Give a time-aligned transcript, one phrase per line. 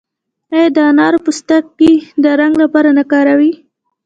[0.55, 1.93] آیا د انارو پوستکي
[2.23, 3.53] د رنګ لپاره نه کاروي؟